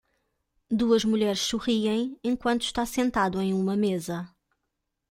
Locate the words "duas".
0.71-1.05